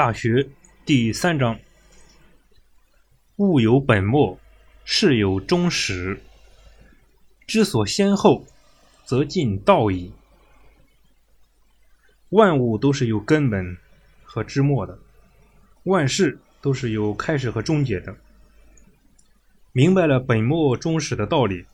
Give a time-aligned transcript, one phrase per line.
[0.00, 0.48] 大学
[0.86, 1.60] 第三章：
[3.36, 4.40] 物有本末，
[4.82, 6.22] 事有终始。
[7.46, 8.46] 知所先后，
[9.04, 10.14] 则近道矣。
[12.30, 13.76] 万物都是有根本
[14.22, 14.98] 和之末的，
[15.82, 18.16] 万事都是有开始和终结的。
[19.72, 21.66] 明白了本末终始的道理，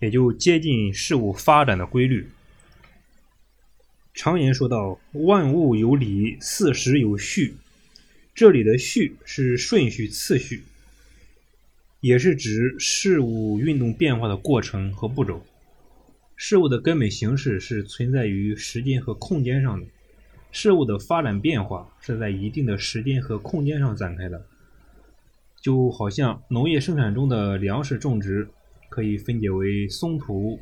[0.00, 2.30] 也就接近事物发展的规律。
[4.14, 7.56] 常言说道：“万物有理，四时有序。”
[8.32, 10.62] 这里的“序”是顺序、次序，
[12.00, 15.44] 也是指事物运动变化的过程和步骤。
[16.36, 19.86] 事物的根本形式是存在于时间和空间上的，
[20.52, 24.46] 事物的发展变化是在一定的时间和空间上展开的。
[25.60, 28.48] 就好像农业生产中的粮食种植，
[28.88, 30.60] 可以分解为松土、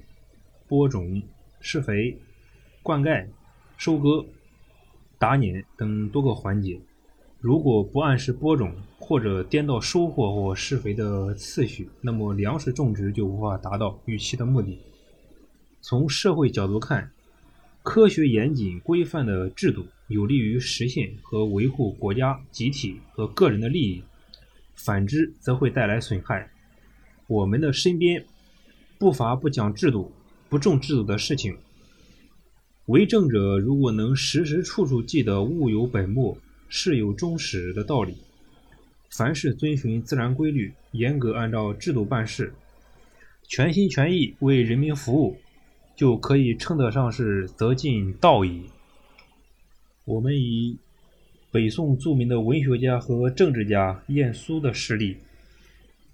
[0.67, 1.23] 播种、
[1.61, 2.19] 施肥、
[2.83, 3.27] 灌溉。
[3.85, 4.25] 收割、
[5.19, 6.79] 打碾等多个环节，
[7.41, 14.79] 如果不按时播种，或者颠倒收获或施肥的次序，那么粮食种植就无法达到预期的目的。
[15.81, 17.11] 从社会角度看，
[17.83, 24.05] 科学严谨规范的制度有利于实现和维护国家、集体和个人的利益；
[24.77, 26.49] 反之，则会带来损害。
[27.27, 28.25] 我们的身边
[28.97, 30.13] 不乏不讲制度、
[30.49, 31.57] 不重制度的事情。
[32.87, 36.37] 为政者如果能时时处处记得物有本末，
[36.69, 38.17] 事有终始的道理，
[39.11, 42.53] 凡事遵循自然规律，严格按照制度办事，
[43.47, 45.37] 全心全意为人民服务，
[45.95, 48.65] 就可以称得上是得尽道矣。
[50.05, 50.77] 我们以
[51.53, 55.19] 北宋著名的文学家和政治家晏殊的事例，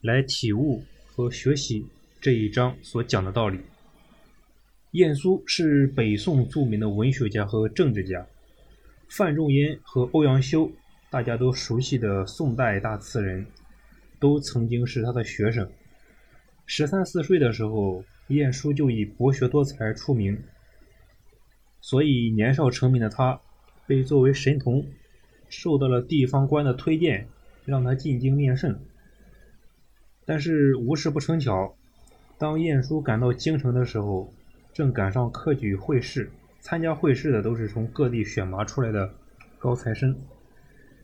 [0.03, 1.87] 来体悟和学习
[2.21, 3.59] 这一章所讲的道理。
[4.93, 8.27] 晏殊是北宋著名的文学家和政治家，
[9.11, 10.73] 范仲淹和欧阳修，
[11.11, 13.47] 大家都熟悉的宋代大词人，
[14.19, 15.71] 都曾经是他的学生。
[16.65, 20.43] 十三四岁的时候，晏殊就以博学多才出名，
[21.83, 23.39] 所以年少成名的他，
[23.87, 24.87] 被作为神童，
[25.51, 27.29] 受到了地方官的推荐，
[27.67, 28.81] 让他进京面圣。
[30.25, 31.77] 但是无事不成巧，
[32.39, 34.33] 当晏殊赶到京城的时候，
[34.79, 36.31] 正赶上科举会试，
[36.61, 39.13] 参加会试的都是从各地选拔出来的
[39.59, 40.17] 高材生。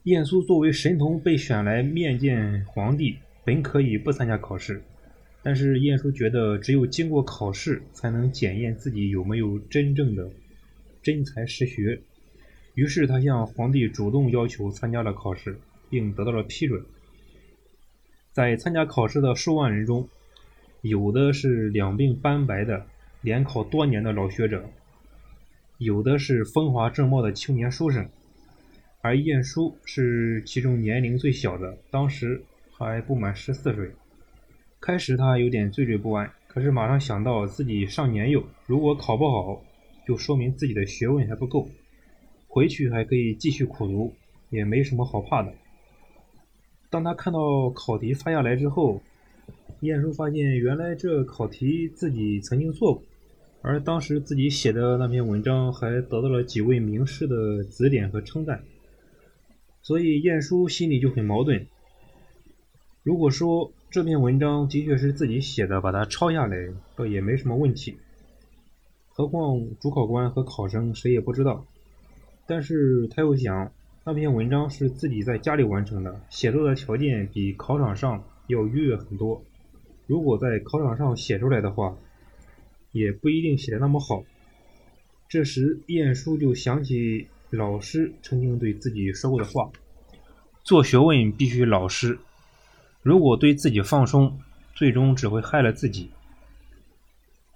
[0.05, 4.81] 晏殊作为神童被选来面见皇帝，本可以不参加考试，
[5.43, 10.31] 但是晏殊觉得只有经过考试，才能检验自己有没有真正的
[11.03, 12.01] 真才实学。
[12.75, 15.59] 于是他向皇帝主动要求参加了考试，
[15.91, 16.81] 并得到了批准。
[18.31, 20.09] 在参加考试的数万人中，
[20.81, 22.87] 有的是两鬓斑白的。
[23.25, 24.63] 联考多年的老学者，
[25.79, 28.07] 有的是风华正茂的青年书生，
[29.01, 33.91] 而晏殊是其中年龄最小的，当时还不满十四岁。
[34.79, 39.65] 开始他有点惴惴不安，可是马上想到自己上年幼，如果考不好，
[40.07, 41.67] 就说明自己的学问还不够，
[42.47, 44.13] 回去还可以继续苦读，
[44.51, 45.51] 也没什么好怕的。
[46.91, 49.01] 当他看到考题发下来之后，
[49.81, 53.03] 晏殊发现原来这考题自己曾经做过。
[53.67, 58.63] 而当时自己写的那篇文章还得到了几位名师的指点和称赞，
[59.81, 61.67] 所以晏殊心里就很矛盾。
[63.03, 66.57] 如果说这篇文章的确是自己写的，把它抄下来
[66.95, 67.97] 倒也没什么问题。
[69.09, 71.65] 何况主考官和考生谁也不知道。
[72.47, 73.73] 但是他又想，
[74.05, 79.43] 那篇文章是自己在家里完成的，写作的条件比考场上要优越很多。
[80.07, 81.97] 如果在考场上写出来的话，
[82.95, 84.25] 也不一定写的那么好。
[85.29, 89.69] 这时，晏殊就想起老师曾经对自己说过的话
[90.63, 92.19] ：“做学问必须老实，
[93.03, 94.39] 如果对自己放松，
[94.75, 96.11] 最终只会害了自己。”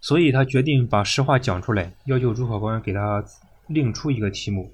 [0.02, 3.24] 所以他决定把实话讲出来，要求主考官给他
[3.68, 4.72] 另出一个题目。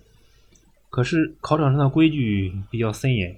[0.89, 3.37] 可是考场上的规矩比较森严，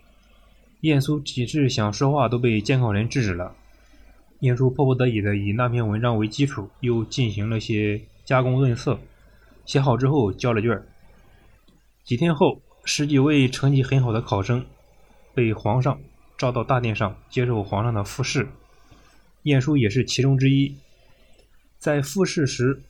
[0.83, 3.57] 晏殊几次想说话都被监考人制止了。
[4.41, 8.99] 晏殊迫不得已的以那篇文章为基础，又进行了些加工润色，
[9.65, 10.83] 写好之后交了卷。
[12.05, 14.67] 几天后，十几位成绩很好的考生
[15.35, 15.99] 被皇上
[16.37, 18.49] 召到大殿上接受皇上的复试，
[19.43, 20.77] 晏殊也是其中之一。
[21.79, 22.83] 在复试时，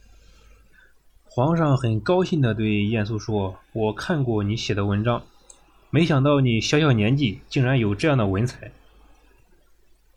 [1.24, 5.22] 皇上很高兴地对晏殊说：“我看过你写的文章，
[5.90, 8.72] 没想到你小小年纪竟然有这样的文采。”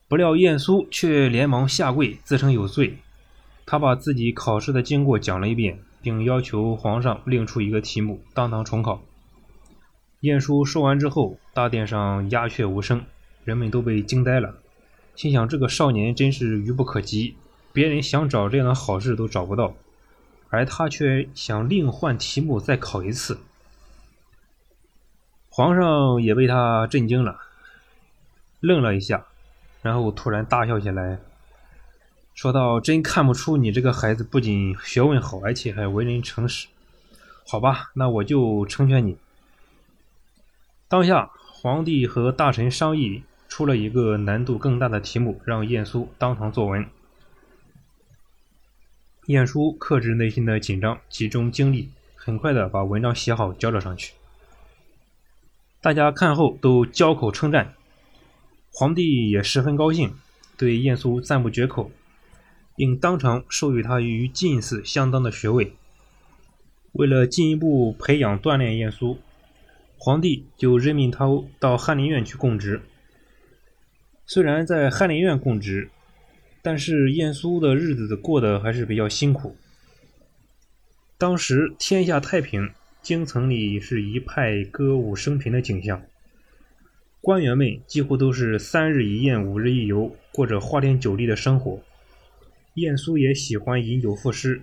[0.09, 2.97] 不料晏殊却连忙下跪，自称有罪。
[3.67, 9.03] 他把自己考试的经过讲了一遍，并要求皇上另出一个题目，当堂重考。
[10.21, 13.03] 晏殊说完之后，大殿上鸦雀无声，
[13.43, 14.55] 人们都被惊呆了，
[15.15, 17.35] 心想这个少年真是愚不可及，
[17.71, 19.75] 别人想找这样的好事都找不到，
[20.49, 23.37] 而他却想另换题目再考一次。
[25.49, 27.37] 皇上也被他震惊了，
[28.59, 29.27] 愣了一下，
[29.81, 31.19] 然后突然大笑起来，
[32.33, 36.67] 说道：“真看不出你这个孩子不仅学问好，而且还为人诚实。
[37.47, 39.17] 好吧，那我就成全你。”
[40.87, 46.85] 当下，皇帝和大臣商议出了一个难度更大的题目，让晏殊当场作文。
[49.27, 54.13] 晏殊克制内心的紧张，集中精力，很快的把文章写好，交了上去。
[55.81, 57.75] 大家看后都交口称赞，
[58.71, 60.13] 皇帝也十分高兴，
[60.57, 61.91] 对晏殊赞不绝口，
[62.75, 65.73] 并当场授予他与进士相当的学位。
[66.93, 69.19] 为了进一步培养锻炼晏殊，
[69.97, 71.25] 皇帝就任命他
[71.59, 72.81] 到翰林院去供职。
[74.25, 75.89] 虽然在翰林院供职，
[76.61, 79.55] 但是晏殊的日子过得还是比较辛苦。
[81.17, 82.71] 当时天下太平。
[83.01, 86.01] 京城里是一派歌舞升平的景象，
[87.21, 91.81] 官员们几乎都是三日一宴、五日一游，过着花天酒地的生活。
[92.75, 94.61] 晏殊也喜欢饮酒赋诗，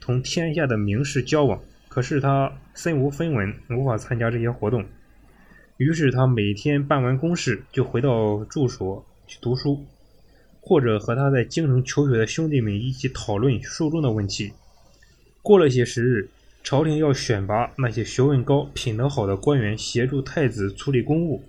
[0.00, 1.60] 同天下的名士交往。
[1.88, 4.84] 可是他身无分文，无法参加这些活动。
[5.76, 9.84] 于是他每天办完公事，就回到住所去读书，
[10.60, 14.52] 或者和他在京城求学的兄弟们一起讨论书中的问题。
[15.42, 16.30] 过了些时日。
[16.62, 21.42] 朝廷要选拔那些学问高、品德好的官员协助太子处理公务，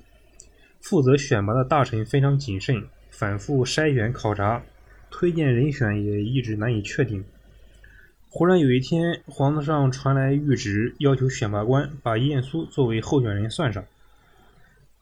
[0.82, 4.64] 负责选拔的大臣非常谨慎，反复筛选考察，
[5.10, 7.24] 推荐人选也一直难以确定。
[8.30, 13.84] 忽然有一天，皇子上传来谕旨，要求选拔官把晏殊作为候选人算上。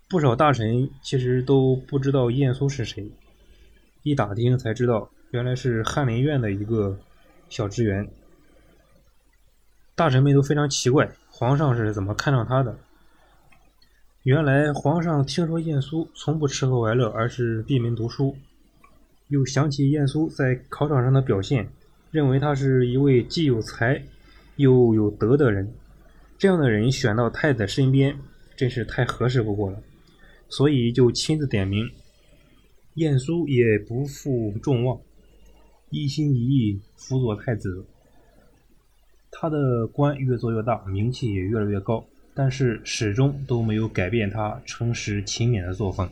[0.10, 3.12] 不少大臣其实都不知道晏殊是谁，
[4.02, 7.00] 一打听才知道，原来是翰林院的一个
[7.48, 8.10] 小职员。
[9.96, 12.78] 大臣们都非常奇怪，皇上是怎么看上他的？
[14.24, 18.36] 原来皇上听说晏殊从不吃喝玩乐，而是闭门读书，
[19.30, 21.70] 又想起晏殊在考场上的表现，
[22.12, 24.04] 认为他是一位既有才
[24.58, 25.74] 又有德的人，
[26.38, 28.20] 这样的人选到太子身边，
[28.58, 29.82] 真是太合适不过了，
[30.50, 31.90] 所以就亲自点名。
[32.96, 35.00] 晏殊也不负众望，
[35.92, 37.86] 一心一意辅佐太子。
[39.32, 42.06] 他的官越做越大，名气也越来越高，
[42.42, 46.10] 但是始终都没有改变他诚实勤勉的作风。